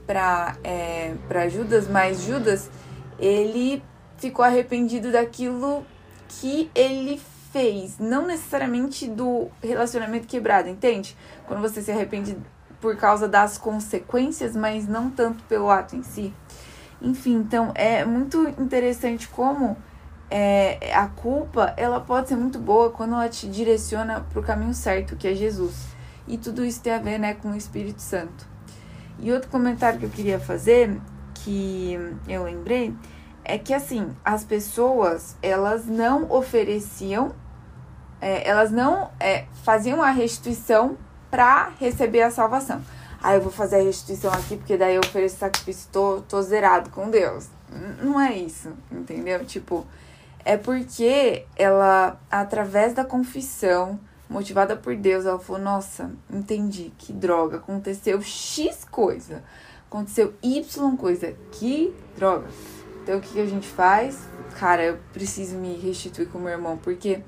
para 0.06 0.56
é, 0.64 1.14
Judas, 1.50 1.88
mas 1.88 2.22
Judas, 2.24 2.70
ele 3.20 3.84
ficou 4.18 4.44
arrependido 4.46 5.12
daquilo 5.12 5.86
que 6.28 6.70
ele 6.74 7.22
fez, 7.52 7.98
não 8.00 8.28
necessariamente 8.28 9.08
do 9.08 9.48
relacionamento 9.62 10.28
quebrado, 10.28 10.68
entende? 10.68 11.16
Quando 11.48 11.62
você 11.62 11.82
se 11.82 11.92
arrepende 11.92 12.38
por 12.82 12.98
causa 12.98 13.28
das 13.28 13.58
consequências, 13.58 14.56
mas 14.56 14.88
não 14.88 15.10
tanto 15.10 15.44
pelo 15.46 15.70
ato 15.70 15.96
em 15.96 16.04
si. 16.04 16.34
Enfim, 17.02 17.36
então 17.36 17.72
é 17.76 18.04
muito 18.06 18.48
interessante 18.60 19.28
como 19.28 19.78
é, 20.30 20.94
a 20.94 21.08
culpa 21.08 21.74
ela 21.78 22.00
pode 22.00 22.30
ser 22.30 22.36
muito 22.36 22.60
boa 22.60 22.90
quando 22.90 23.14
ela 23.14 23.30
te 23.30 23.48
direciona 23.48 24.22
para 24.22 24.40
o 24.40 24.44
caminho 24.44 24.74
certo, 24.74 25.16
que 25.16 25.28
é 25.28 25.36
Jesus. 25.36 25.76
E 26.28 26.38
tudo 26.38 26.66
isso 26.66 26.82
tem 26.82 26.94
a 26.94 27.00
ver 27.00 27.20
né, 27.20 27.36
com 27.36 27.52
o 27.52 27.56
Espírito 27.56 28.02
Santo. 28.02 28.48
E 29.20 29.32
outro 29.32 29.50
comentário 29.50 30.00
que 30.00 30.06
eu 30.06 30.10
queria 30.10 30.40
fazer, 30.40 31.00
que 31.34 31.98
eu 32.28 32.44
lembrei, 32.44 32.94
é 33.44 33.58
que 33.58 33.74
assim, 33.74 34.10
as 34.24 34.44
pessoas 34.44 35.38
elas 35.42 35.86
não 35.86 36.30
ofereciam, 36.32 37.34
é, 38.20 38.48
elas 38.50 38.72
não 38.72 39.12
é, 39.20 39.46
faziam 39.64 40.02
a 40.02 40.10
restituição 40.10 40.98
para 41.30 41.72
receber 41.80 42.24
a 42.24 42.32
salvação. 42.32 42.82
Ah, 43.22 43.36
eu 43.36 43.42
vou 43.42 43.52
fazer 43.52 43.78
a 43.78 43.84
restituição 43.84 44.32
aqui 44.32 44.58
porque 44.58 44.78
daí 44.78 44.96
eu 44.96 45.02
ofereço 45.02 45.38
sacrifício, 45.38 45.90
tô, 45.92 46.22
tô 46.28 46.42
zerado 46.42 46.90
com 46.90 47.10
Deus. 47.10 47.48
Não 48.02 48.20
é 48.20 48.36
isso, 48.36 48.72
entendeu? 48.92 49.44
Tipo, 49.46 49.86
é 50.46 50.56
porque 50.56 51.48
ela, 51.56 52.22
através 52.30 52.94
da 52.94 53.04
confissão, 53.04 54.00
motivada 54.30 54.76
por 54.76 54.96
Deus, 54.96 55.26
ela 55.26 55.40
falou: 55.40 55.62
Nossa, 55.62 56.12
entendi, 56.30 56.94
que 57.00 57.12
droga, 57.12 57.58
aconteceu 57.58 58.22
X 58.22 58.86
coisa, 58.86 59.44
aconteceu 59.90 60.36
Y 60.44 60.96
coisa, 60.98 61.34
que 61.52 61.94
droga. 62.16 62.46
Então 63.02 63.18
o 63.18 63.22
que, 63.22 63.42
a 63.42 63.46
gente 63.46 63.68
faz? 63.68 64.28
Cara, 64.60 64.84
eu 64.84 65.00
preciso 65.12 65.58
me 65.58 65.76
restituir 65.76 66.28
com 66.28 66.38
meu 66.38 66.52
irmão, 66.52 66.78
porque 66.78 67.22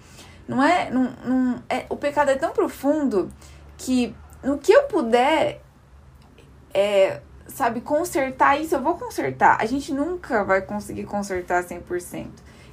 não 0.48 0.64
é, 0.64 0.90
não, 0.92 1.12
não 1.26 1.64
é. 1.68 1.88
O 1.90 1.98
pecado 1.98 2.30
é 2.30 2.36
tão 2.36 2.52
profundo 2.52 3.30
que 3.78 4.16
no 4.44 4.60
que 4.60 4.72
eu 4.72 4.84
puder, 4.84 5.62
é, 6.74 7.22
sabe, 7.48 7.82
consertar 7.82 8.62
isso, 8.62 8.76
eu 8.76 8.82
vou 8.82 8.96
consertar. 8.96 9.58
A 9.60 9.66
gente 9.66 9.92
nunca 9.92 10.44
vai 10.44 10.62
conseguir 10.62 11.06
consertar 11.06 11.64
100%. 11.64 12.28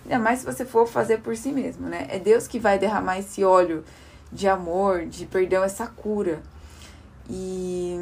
Ainda 0.05 0.19
mais 0.19 0.41
se 0.41 0.47
você 0.47 0.65
for 0.65 0.87
fazer 0.87 1.19
por 1.19 1.37
si 1.37 1.51
mesmo, 1.51 1.89
né? 1.89 2.07
É 2.11 2.19
Deus 2.19 2.47
que 2.47 2.59
vai 2.59 2.79
derramar 2.79 3.19
esse 3.19 3.43
óleo 3.43 3.85
de 4.31 4.47
amor, 4.49 5.07
de 5.07 5.27
perdão, 5.27 5.65
essa 5.65 5.87
cura. 5.87 6.43
E 7.29 7.97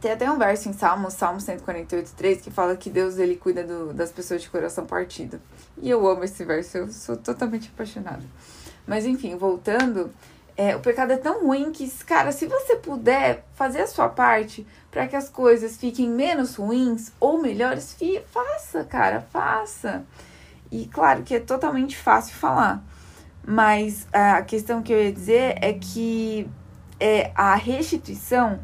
tem 0.00 0.12
até 0.12 0.30
um 0.30 0.38
verso 0.38 0.68
em 0.68 0.72
Salmos, 0.72 1.14
Salmo 1.14 1.40
148, 1.40 2.12
3, 2.16 2.40
que 2.42 2.50
fala 2.50 2.76
que 2.76 2.88
Deus 2.88 3.18
ele 3.18 3.36
cuida 3.36 3.64
do, 3.64 3.92
das 3.92 4.12
pessoas 4.12 4.42
de 4.42 4.50
coração 4.50 4.86
partido. 4.86 5.40
E 5.80 5.90
eu 5.90 6.06
amo 6.06 6.22
esse 6.24 6.44
verso, 6.44 6.78
eu 6.78 6.88
sou 6.88 7.16
totalmente 7.16 7.70
apaixonada. 7.74 8.22
Mas 8.86 9.04
enfim, 9.04 9.36
voltando, 9.36 10.10
é, 10.56 10.76
o 10.76 10.80
pecado 10.80 11.12
é 11.12 11.16
tão 11.16 11.44
ruim 11.44 11.72
que, 11.72 11.88
cara, 12.04 12.30
se 12.30 12.46
você 12.46 12.76
puder 12.76 13.44
fazer 13.54 13.80
a 13.80 13.86
sua 13.86 14.08
parte 14.08 14.66
para 14.90 15.06
que 15.06 15.16
as 15.16 15.28
coisas 15.28 15.76
fiquem 15.76 16.08
menos 16.08 16.56
ruins 16.56 17.12
ou 17.18 17.40
melhores, 17.40 17.96
faça, 18.30 18.84
cara, 18.84 19.26
faça. 19.32 20.04
E 20.70 20.86
claro 20.86 21.22
que 21.22 21.34
é 21.34 21.40
totalmente 21.40 21.96
fácil 21.96 22.34
falar, 22.34 22.84
mas 23.46 24.06
a 24.12 24.42
questão 24.42 24.82
que 24.82 24.92
eu 24.92 25.02
ia 25.02 25.12
dizer 25.12 25.56
é 25.60 25.72
que 25.72 26.48
é, 27.00 27.30
a 27.34 27.54
restituição 27.54 28.60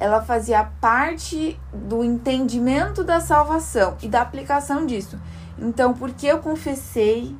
ela 0.00 0.22
fazia 0.22 0.62
parte 0.80 1.58
do 1.72 2.04
entendimento 2.04 3.02
da 3.02 3.20
salvação 3.20 3.96
e 4.00 4.08
da 4.08 4.22
aplicação 4.22 4.86
disso. 4.86 5.18
Então, 5.58 5.92
porque 5.92 6.26
eu 6.26 6.38
confessei 6.38 7.36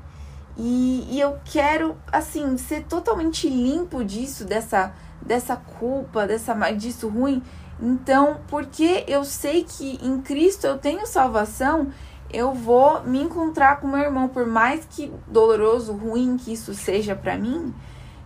e, 0.57 1.07
e 1.09 1.21
eu 1.21 1.39
quero, 1.45 1.97
assim, 2.11 2.57
ser 2.59 2.85
totalmente 2.85 3.49
limpo 3.49 4.05
disso, 4.05 4.45
dessa, 4.45 4.93
dessa 5.23 5.55
culpa, 5.57 6.27
dessa, 6.27 6.55
disso 6.73 7.09
ruim. 7.09 7.43
Então, 7.81 8.41
porque 8.49 9.05
eu 9.07 9.25
sei 9.25 9.63
que 9.63 10.01
em 10.03 10.21
Cristo 10.21 10.67
eu 10.67 10.79
tenho 10.79 11.07
salvação, 11.07 11.93
eu 12.31 12.53
vou 12.53 13.03
me 13.03 13.23
encontrar 13.23 13.81
com 13.81 13.89
meu 13.89 14.01
irmão, 14.01 14.29
por 14.29 14.47
mais 14.47 14.85
que 14.85 15.13
doloroso, 15.27 15.93
ruim 15.93 16.37
que 16.37 16.53
isso 16.53 16.75
seja 16.75 17.15
para 17.15 17.37
mim, 17.37 17.75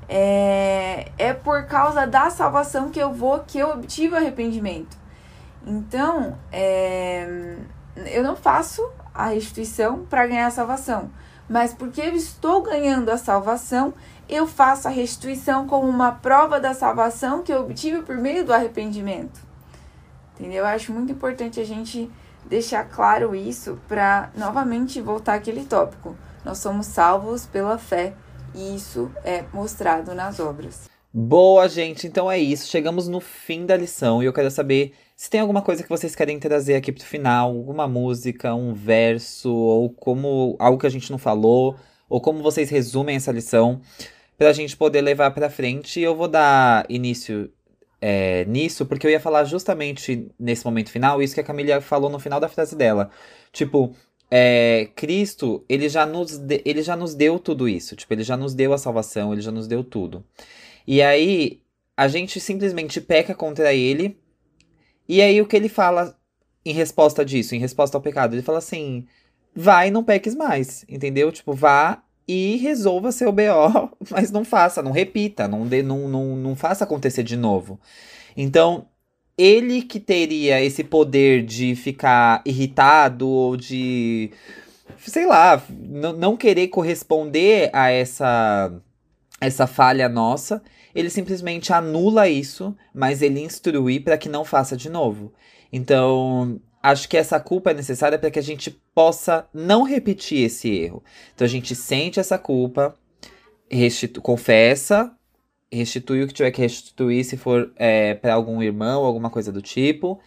é, 0.08 1.10
é 1.16 1.32
por 1.32 1.64
causa 1.64 2.06
da 2.06 2.30
salvação 2.30 2.90
que 2.90 2.98
eu 2.98 3.12
vou, 3.12 3.40
que 3.40 3.58
eu 3.58 3.70
obtive 3.70 4.14
o 4.14 4.16
arrependimento. 4.16 4.96
Então, 5.66 6.36
é, 6.50 7.56
eu 8.06 8.22
não 8.22 8.34
faço 8.34 8.82
a 9.14 9.26
restituição 9.26 10.04
para 10.04 10.26
ganhar 10.26 10.46
a 10.46 10.50
salvação 10.50 11.10
mas 11.52 11.74
porque 11.74 12.00
eu 12.00 12.14
estou 12.14 12.62
ganhando 12.62 13.10
a 13.10 13.18
salvação, 13.18 13.92
eu 14.26 14.46
faço 14.46 14.88
a 14.88 14.90
restituição 14.90 15.66
como 15.66 15.86
uma 15.86 16.12
prova 16.12 16.58
da 16.58 16.72
salvação 16.72 17.42
que 17.42 17.52
eu 17.52 17.60
obtive 17.60 18.00
por 18.00 18.16
meio 18.16 18.42
do 18.42 18.54
arrependimento. 18.54 19.38
Entendeu? 20.34 20.60
Eu 20.60 20.66
acho 20.66 20.92
muito 20.92 21.12
importante 21.12 21.60
a 21.60 21.64
gente 21.64 22.10
deixar 22.48 22.84
claro 22.84 23.34
isso 23.34 23.78
para 23.88 24.30
novamente 24.36 25.00
voltar 25.00 25.34
aquele 25.34 25.64
tópico. 25.64 26.16
Nós 26.44 26.58
somos 26.58 26.86
salvos 26.86 27.46
pela 27.46 27.78
fé 27.78 28.14
e 28.54 28.74
isso 28.74 29.10
é 29.24 29.44
mostrado 29.52 30.14
nas 30.14 30.40
obras. 30.40 30.90
Boa, 31.14 31.68
gente. 31.68 32.06
Então 32.06 32.30
é 32.30 32.38
isso. 32.38 32.68
Chegamos 32.68 33.06
no 33.06 33.20
fim 33.20 33.66
da 33.66 33.76
lição 33.76 34.22
e 34.22 34.26
eu 34.26 34.32
quero 34.32 34.50
saber 34.50 34.94
se 35.14 35.28
tem 35.28 35.40
alguma 35.40 35.62
coisa 35.62 35.82
que 35.82 35.88
vocês 35.88 36.16
querem 36.16 36.38
trazer 36.38 36.74
aqui 36.74 36.90
pro 36.90 37.04
final, 37.04 37.50
alguma 37.50 37.86
música, 37.86 38.54
um 38.54 38.72
verso, 38.74 39.52
ou 39.52 39.90
como 39.90 40.56
algo 40.58 40.78
que 40.78 40.86
a 40.86 40.90
gente 40.90 41.10
não 41.10 41.18
falou, 41.18 41.76
ou 42.08 42.20
como 42.20 42.42
vocês 42.42 42.70
resumem 42.70 43.16
essa 43.16 43.30
lição, 43.30 43.80
pra 44.36 44.52
gente 44.52 44.76
poder 44.76 45.00
levar 45.02 45.30
pra 45.30 45.50
frente. 45.50 46.00
Eu 46.00 46.16
vou 46.16 46.28
dar 46.28 46.86
início 46.88 47.52
é, 48.02 48.44
nisso, 48.46 48.84
porque 48.84 49.06
eu 49.06 49.10
ia 49.10 49.20
falar 49.20 49.44
justamente 49.44 50.28
nesse 50.38 50.64
momento 50.64 50.90
final, 50.90 51.22
isso 51.22 51.34
que 51.34 51.40
a 51.40 51.44
Camila 51.44 51.80
falou 51.80 52.10
no 52.10 52.18
final 52.18 52.40
da 52.40 52.48
frase 52.48 52.74
dela. 52.76 53.10
Tipo, 53.52 53.94
é, 54.28 54.88
Cristo, 54.96 55.64
ele 55.68 55.88
já, 55.88 56.04
nos 56.04 56.36
de, 56.36 56.60
ele 56.64 56.82
já 56.82 56.96
nos 56.96 57.14
deu 57.14 57.38
tudo 57.38 57.68
isso. 57.68 57.94
Tipo, 57.94 58.12
ele 58.14 58.24
já 58.24 58.36
nos 58.36 58.54
deu 58.54 58.72
a 58.72 58.78
salvação, 58.78 59.32
ele 59.32 59.40
já 59.40 59.52
nos 59.52 59.68
deu 59.68 59.84
tudo. 59.84 60.24
E 60.86 61.00
aí, 61.00 61.62
a 61.96 62.08
gente 62.08 62.40
simplesmente 62.40 63.00
peca 63.00 63.34
contra 63.34 63.72
ele 63.72 64.20
e 65.08 65.20
aí 65.20 65.40
o 65.40 65.46
que 65.46 65.56
ele 65.56 65.68
fala 65.68 66.16
em 66.64 66.72
resposta 66.72 67.24
disso, 67.24 67.54
em 67.54 67.58
resposta 67.58 67.96
ao 67.96 68.02
pecado? 68.02 68.34
Ele 68.34 68.42
fala 68.42 68.58
assim: 68.58 69.06
vai, 69.54 69.90
não 69.90 70.04
peques 70.04 70.34
mais, 70.34 70.84
entendeu? 70.88 71.30
Tipo, 71.30 71.52
vá 71.52 72.02
e 72.26 72.56
resolva 72.56 73.12
seu 73.12 73.32
BO, 73.32 73.90
mas 74.10 74.30
não 74.30 74.44
faça, 74.44 74.82
não 74.82 74.92
repita, 74.92 75.48
não, 75.48 75.66
dê, 75.66 75.82
não, 75.82 76.08
não, 76.08 76.36
não 76.36 76.56
faça 76.56 76.84
acontecer 76.84 77.22
de 77.22 77.36
novo. 77.36 77.80
Então, 78.36 78.86
ele 79.36 79.82
que 79.82 79.98
teria 79.98 80.62
esse 80.62 80.84
poder 80.84 81.44
de 81.44 81.74
ficar 81.74 82.42
irritado 82.44 83.28
ou 83.28 83.56
de, 83.56 84.30
sei 84.98 85.26
lá, 85.26 85.62
não 85.70 86.36
querer 86.36 86.68
corresponder 86.68 87.70
a 87.72 87.90
essa, 87.90 88.72
essa 89.40 89.66
falha 89.66 90.08
nossa, 90.08 90.62
ele 90.94 91.10
simplesmente 91.10 91.72
anula 91.72 92.28
isso, 92.28 92.76
mas 92.94 93.22
ele 93.22 93.40
instrui 93.40 93.98
para 93.98 94.18
que 94.18 94.28
não 94.28 94.44
faça 94.44 94.76
de 94.76 94.90
novo. 94.90 95.32
Então, 95.72 96.60
acho 96.82 97.08
que 97.08 97.16
essa 97.16 97.38
culpa 97.38 97.70
é 97.70 97.74
necessária 97.74 98.18
para 98.18 98.30
que 98.30 98.38
a 98.38 98.42
gente 98.42 98.70
possa 98.94 99.46
não 99.54 99.82
repetir 99.82 100.44
esse 100.44 100.70
erro. 100.70 101.02
Então, 101.34 101.44
a 101.44 101.48
gente 101.48 101.74
sente 101.74 102.18
essa 102.18 102.38
culpa, 102.38 102.94
restitu 103.70 104.20
confessa, 104.20 105.12
restitui 105.70 106.22
o 106.22 106.28
que 106.28 106.34
tiver 106.34 106.50
que 106.50 106.60
restituir, 106.60 107.24
se 107.24 107.36
for 107.36 107.72
é, 107.76 108.14
para 108.14 108.34
algum 108.34 108.62
irmão, 108.62 109.04
alguma 109.04 109.30
coisa 109.30 109.52
do 109.52 109.62
tipo. 109.62 110.20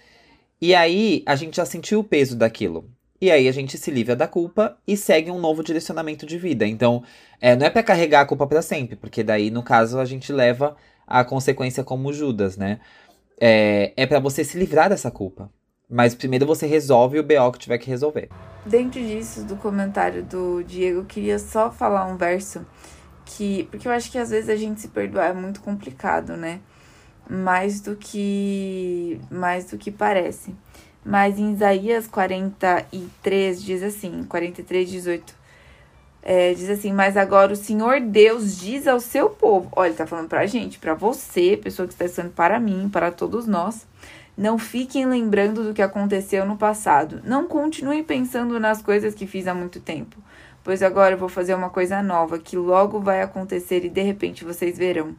E 0.62 0.74
aí, 0.74 1.24
a 1.26 1.36
gente 1.36 1.58
já 1.58 1.66
sentiu 1.66 2.00
o 2.00 2.04
peso 2.04 2.36
daquilo. 2.36 2.90
E 3.20 3.32
aí 3.32 3.48
a 3.48 3.52
gente 3.52 3.78
se 3.78 3.90
livra 3.92 4.16
da 4.16 4.28
culpa 4.28 4.78
e 4.86 4.98
segue 4.98 5.32
um 5.32 5.40
novo 5.40 5.64
direcionamento 5.64 6.26
de 6.26 6.38
vida. 6.38 6.68
Então, 6.68 7.04
é, 7.40 7.56
não 7.56 7.66
é 7.66 7.70
para 7.70 7.82
carregar 7.82 8.22
a 8.22 8.26
culpa 8.26 8.46
para 8.46 8.62
sempre, 8.62 8.96
porque 8.96 9.24
daí, 9.24 9.50
no 9.50 9.64
caso, 9.64 10.00
a 10.00 10.06
gente 10.06 10.32
leva 10.34 10.76
a 11.08 11.24
consequência 11.24 11.84
como 11.84 12.12
Judas, 12.12 12.58
né? 12.58 12.80
É, 13.40 13.94
é 13.96 14.06
para 14.06 14.20
você 14.20 14.44
se 14.44 14.58
livrar 14.58 14.90
dessa 14.90 15.10
culpa. 15.10 15.50
Mas 15.90 16.16
primeiro 16.16 16.46
você 16.46 16.66
resolve 16.66 17.20
o 17.20 17.24
BO 17.24 17.52
que 17.52 17.60
tiver 17.60 17.78
que 17.78 17.90
resolver. 17.90 18.30
Dentro 18.66 19.00
disso, 19.00 19.44
do 19.44 19.56
comentário 19.56 20.24
do 20.24 20.64
Diego, 20.64 21.00
eu 21.00 21.06
queria 21.06 21.38
só 21.38 21.72
falar 21.72 22.06
um 22.06 22.18
verso 22.18 22.66
que. 23.26 23.68
Porque 23.70 23.88
eu 23.88 23.92
acho 23.92 24.12
que 24.12 24.18
às 24.18 24.30
vezes 24.30 24.50
a 24.50 24.56
gente 24.56 24.82
se 24.82 24.88
perdoar 24.88 25.30
é 25.30 25.34
muito 25.34 25.62
complicado, 25.62 26.36
né? 26.36 26.60
Mais 27.30 27.80
do 27.82 27.96
que. 27.96 29.20
Mais 29.30 29.66
do 29.66 29.78
que 29.78 29.92
parece. 29.92 30.56
Mas 31.06 31.38
em 31.38 31.54
Isaías 31.54 32.08
43 32.08 33.64
diz 33.64 33.84
assim, 33.84 34.24
43, 34.24 34.90
18. 34.90 35.36
É, 36.24 36.56
diz 36.56 36.68
assim, 36.72 36.92
mas 36.92 37.16
agora 37.16 37.54
o 37.54 37.56
Senhor 37.56 38.02
Deus 38.02 38.58
diz 38.58 38.88
ao 38.88 39.00
seu 39.00 39.30
povo, 39.30 39.70
olha, 39.76 39.90
ele 39.90 39.96
tá 39.96 40.08
falando 40.08 40.28
pra 40.28 40.48
gente, 40.48 40.80
pra 40.80 40.96
você, 40.96 41.56
pessoa 41.56 41.88
que 41.88 41.94
está 41.94 42.06
estando 42.06 42.32
para 42.32 42.60
mim, 42.60 42.90
para 42.92 43.12
todos 43.12 43.46
nós, 43.46 43.86
não 44.38 44.58
fiquem 44.58 45.06
lembrando 45.06 45.64
do 45.64 45.74
que 45.74 45.82
aconteceu 45.82 46.46
no 46.46 46.58
passado. 46.58 47.22
Não 47.24 47.48
continuem 47.48 48.04
pensando 48.04 48.60
nas 48.60 48.82
coisas 48.82 49.16
que 49.16 49.26
fiz 49.26 49.48
há 49.48 49.54
muito 49.54 49.80
tempo, 49.80 50.18
pois 50.64 50.84
agora 50.84 51.16
eu 51.16 51.18
vou 51.18 51.30
fazer 51.30 51.54
uma 51.54 51.70
coisa 51.70 52.04
nova 52.04 52.38
que 52.38 52.58
logo 52.58 53.00
vai 53.00 53.22
acontecer 53.22 53.86
e 53.86 53.90
de 53.90 54.02
repente 54.02 54.44
vocês 54.44 54.78
verão. 54.78 55.16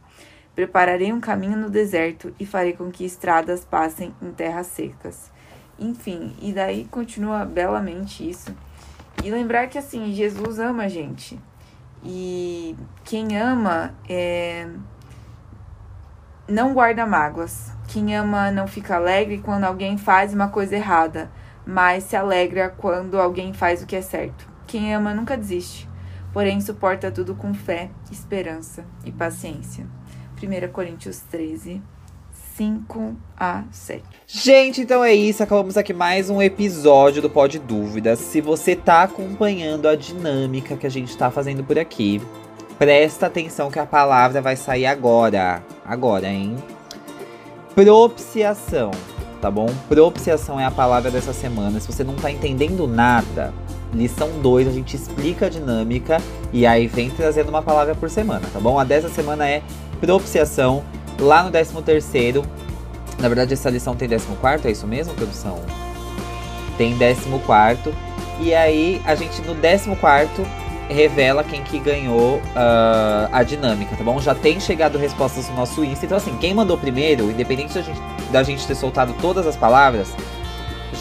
Prepararei 0.53 1.11
um 1.13 1.19
caminho 1.19 1.57
no 1.57 1.69
deserto 1.69 2.33
e 2.39 2.45
farei 2.45 2.73
com 2.73 2.91
que 2.91 3.05
estradas 3.05 3.63
passem 3.63 4.13
em 4.21 4.31
terras 4.31 4.67
secas. 4.67 5.31
Enfim, 5.79 6.35
e 6.41 6.51
daí 6.51 6.85
continua 6.85 7.45
belamente 7.45 8.27
isso. 8.27 8.55
E 9.23 9.29
lembrar 9.29 9.67
que 9.67 9.77
assim, 9.77 10.13
Jesus 10.13 10.59
ama 10.59 10.83
a 10.83 10.87
gente. 10.87 11.39
E 12.03 12.75
quem 13.03 13.37
ama 13.37 13.93
é... 14.07 14.67
não 16.47 16.73
guarda 16.73 17.05
mágoas. 17.05 17.71
Quem 17.87 18.15
ama 18.15 18.51
não 18.51 18.67
fica 18.67 18.95
alegre 18.95 19.39
quando 19.39 19.63
alguém 19.63 19.97
faz 19.97 20.33
uma 20.33 20.47
coisa 20.49 20.75
errada, 20.75 21.29
mas 21.65 22.05
se 22.05 22.15
alegra 22.15 22.69
quando 22.69 23.19
alguém 23.19 23.53
faz 23.53 23.81
o 23.81 23.85
que 23.85 23.95
é 23.95 24.01
certo. 24.01 24.47
Quem 24.65 24.93
ama 24.93 25.13
nunca 25.13 25.37
desiste, 25.37 25.87
porém 26.33 26.59
suporta 26.61 27.11
tudo 27.11 27.35
com 27.35 27.53
fé, 27.53 27.89
esperança 28.11 28.85
e 29.05 29.11
paciência. 29.11 29.85
1 30.41 30.71
Coríntios 30.71 31.19
13, 31.31 31.81
5 32.55 33.15
a 33.37 33.63
7. 33.71 34.03
Gente, 34.25 34.81
então 34.81 35.03
é 35.03 35.13
isso. 35.13 35.41
Acabamos 35.41 35.77
aqui 35.77 35.93
mais 35.93 36.29
um 36.29 36.41
episódio 36.41 37.21
do 37.21 37.29
Pode 37.29 37.59
Dúvidas. 37.59 38.19
Se 38.19 38.41
você 38.41 38.75
tá 38.75 39.03
acompanhando 39.03 39.87
a 39.87 39.95
dinâmica 39.95 40.75
que 40.75 40.85
a 40.85 40.91
gente 40.91 41.17
tá 41.17 41.31
fazendo 41.31 41.63
por 41.63 41.79
aqui, 41.79 42.21
presta 42.77 43.25
atenção 43.25 43.71
que 43.71 43.79
a 43.79 43.85
palavra 43.85 44.41
vai 44.41 44.55
sair 44.55 44.85
agora. 44.85 45.63
Agora, 45.85 46.27
hein? 46.27 46.55
Propiciação, 47.73 48.91
tá 49.41 49.49
bom? 49.49 49.67
Propiciação 49.87 50.59
é 50.59 50.65
a 50.65 50.71
palavra 50.71 51.11
dessa 51.11 51.33
semana. 51.33 51.79
Se 51.79 51.87
você 51.87 52.03
não 52.03 52.15
tá 52.15 52.31
entendendo 52.31 52.87
nada, 52.87 53.53
lição 53.93 54.29
2 54.41 54.67
a 54.67 54.71
gente 54.71 54.95
explica 54.95 55.47
a 55.47 55.49
dinâmica 55.49 56.21
e 56.51 56.65
aí 56.65 56.87
vem 56.87 57.09
trazendo 57.09 57.49
uma 57.49 57.61
palavra 57.61 57.95
por 57.95 58.09
semana, 58.09 58.41
tá 58.51 58.59
bom? 58.59 58.79
A 58.79 58.83
dessa 58.83 59.09
semana 59.09 59.47
é 59.47 59.61
propiciação. 59.99 60.83
Lá 61.19 61.41
no 61.41 61.49
13 61.49 61.81
terceiro, 61.81 62.43
na 63.17 63.27
verdade 63.27 63.53
essa 63.53 63.71
lição 63.71 63.95
tem 63.95 64.07
14 64.07 64.67
é 64.67 64.71
isso 64.71 64.85
mesmo, 64.85 65.13
produção? 65.15 65.59
Tem 66.77 66.95
14 66.95 67.95
e 68.39 68.53
aí 68.53 69.01
a 69.03 69.15
gente 69.15 69.41
no 69.41 69.55
14 69.55 69.89
revela 70.89 71.43
quem 71.43 71.63
que 71.63 71.79
ganhou 71.79 72.37
uh, 72.37 73.29
a 73.31 73.43
dinâmica, 73.43 73.95
tá 73.95 74.03
bom? 74.03 74.19
Já 74.19 74.33
tem 74.33 74.59
chegado 74.59 74.97
respostas 74.97 75.49
no 75.49 75.55
nosso 75.55 75.83
Insta, 75.83 76.05
então 76.05 76.17
assim, 76.17 76.35
quem 76.37 76.53
mandou 76.53 76.77
primeiro, 76.77 77.29
independente 77.29 77.73
da 77.73 77.81
gente, 77.81 78.01
da 78.31 78.43
gente 78.43 78.65
ter 78.65 78.75
soltado 78.75 79.13
todas 79.21 79.45
as 79.45 79.55
palavras, 79.55 80.13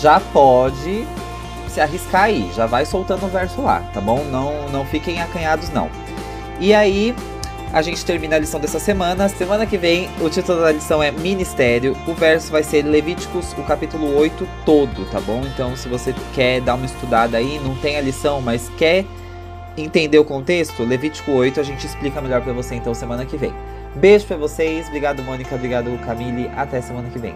já 0.00 0.20
pode 0.20 1.06
se 1.68 1.80
arriscar 1.80 2.24
aí, 2.24 2.50
já 2.54 2.66
vai 2.66 2.86
soltando 2.86 3.26
o 3.26 3.28
verso 3.28 3.60
lá, 3.62 3.80
tá 3.92 4.00
bom? 4.00 4.24
Não, 4.24 4.68
não 4.70 4.84
fiquem 4.84 5.20
acanhados 5.20 5.70
não. 5.70 5.90
E 6.58 6.72
aí, 6.72 7.14
a 7.72 7.82
gente 7.82 8.04
termina 8.04 8.36
a 8.36 8.38
lição 8.38 8.58
dessa 8.58 8.78
semana. 8.78 9.28
Semana 9.28 9.66
que 9.66 9.76
vem, 9.76 10.08
o 10.20 10.30
título 10.30 10.62
da 10.62 10.72
lição 10.72 11.02
é 11.02 11.10
Ministério. 11.10 11.96
O 12.06 12.14
verso 12.14 12.50
vai 12.50 12.62
ser 12.62 12.82
Levíticos, 12.82 13.52
o 13.52 13.62
capítulo 13.62 14.16
8 14.16 14.49
todo, 14.64 15.04
tá 15.10 15.20
bom? 15.20 15.42
Então, 15.44 15.76
se 15.76 15.88
você 15.88 16.14
quer 16.34 16.60
dar 16.60 16.75
uma 16.75 16.86
estudada 16.86 17.36
aí, 17.36 17.60
não 17.62 17.75
tem 17.76 17.96
a 17.99 18.00
lição, 18.00 18.40
mas 18.40 18.70
quer 18.78 19.04
entender 19.76 20.19
o 20.19 20.25
contexto, 20.25 20.82
Levítico 20.82 21.32
8 21.32 21.60
a 21.60 21.62
gente 21.62 21.86
explica 21.86 22.21
melhor 22.21 22.43
para 22.43 22.52
você 22.52 22.75
então 22.75 22.95
semana 22.95 23.25
que 23.25 23.36
vem. 23.36 23.52
Beijo 23.95 24.26
para 24.26 24.36
vocês, 24.36 24.86
obrigado 24.89 25.23
Mônica, 25.23 25.54
obrigado 25.54 25.91
Camille, 26.04 26.49
até 26.56 26.80
semana 26.80 27.08
que 27.10 27.19
vem. 27.19 27.34